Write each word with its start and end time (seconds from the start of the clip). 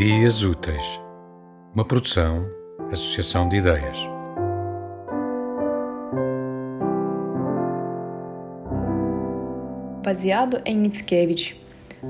Dias 0.00 0.42
Úteis, 0.42 0.98
uma 1.74 1.84
produção, 1.84 2.48
associação 2.90 3.46
de 3.46 3.56
ideias. 3.58 3.98
Baseado 10.02 10.62
em 10.64 10.78
Mickiewicz. 10.78 11.54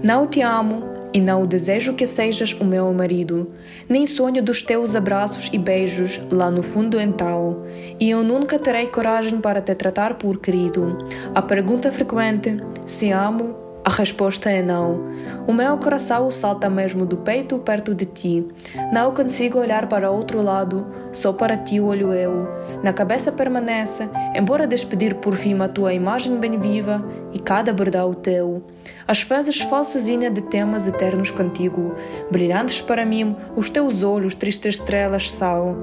Não 0.05 0.29
te 0.29 0.41
amo 0.41 0.85
e 1.13 1.21
não 1.21 1.45
desejo 1.45 1.95
que 1.95 2.07
sejas 2.07 2.53
o 2.53 2.65
meu 2.65 2.95
marido, 2.95 3.51
nem 3.89 4.07
sonho 4.07 4.41
dos 4.41 4.63
teus 4.63 4.95
abraços 4.95 5.51
e 5.53 5.59
beijos 5.59 6.23
lá 6.31 6.49
no 6.49 6.63
fundo 6.63 7.01
então, 7.01 7.65
e 7.99 8.09
eu 8.09 8.23
nunca 8.23 8.57
terei 8.57 8.87
coragem 8.87 9.41
para 9.41 9.61
te 9.61 9.75
tratar 9.75 10.15
por 10.15 10.39
querido. 10.39 10.97
A 11.35 11.43
pergunta 11.43 11.91
frequente, 11.91 12.57
se 12.87 13.11
amo, 13.11 13.70
a 13.83 13.89
resposta 13.89 14.51
é 14.51 14.63
não. 14.63 15.01
O 15.47 15.53
meu 15.55 15.79
coração 15.79 16.31
salta 16.31 16.69
mesmo 16.69 17.07
do 17.07 17.17
peito 17.17 17.59
perto 17.59 17.95
de 17.95 18.05
ti. 18.05 18.47
Não 18.93 19.15
consigo 19.15 19.59
olhar 19.59 19.89
para 19.89 20.11
outro 20.11 20.43
lado, 20.43 20.87
só 21.13 21.33
para 21.33 21.57
ti 21.57 21.81
olho 21.81 22.13
eu. 22.13 22.47
Na 22.83 22.93
cabeça 22.93 23.33
permanece, 23.33 24.09
embora 24.35 24.67
despedir 24.67 25.15
por 25.15 25.35
fim 25.35 25.59
a 25.61 25.69
tua 25.69 25.95
imagem 25.95 26.37
bem 26.37 26.59
viva 26.59 27.03
e 27.33 27.39
cada 27.39 27.73
bordão 27.73 28.13
teu. 28.13 28.63
Às 29.09 29.23
vezes 29.23 29.61
falsazinha 29.61 30.31
de 30.31 30.43
temas 30.43 30.87
eternos 30.87 31.31
contigo, 31.31 31.95
brilhantes 32.31 32.83
para 32.83 33.07
mim, 33.07 33.35
os 33.57 33.71
teus 33.71 34.03
olhos 34.03 34.35
tristes 34.35 34.77
estrelas 34.77 35.31
são. 35.31 35.77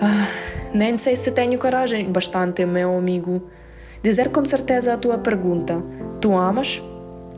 Ah, 0.00 0.28
nem 0.72 0.96
sei 0.96 1.16
se 1.16 1.32
tenho 1.32 1.58
coragem 1.58 2.10
bastante, 2.12 2.64
meu 2.64 2.96
amigo. 2.96 3.42
Dizer 4.02 4.30
com 4.30 4.44
certeza 4.44 4.92
a 4.92 4.96
tua 4.96 5.18
pergunta: 5.18 5.82
Tu 6.20 6.36
amas? 6.36 6.82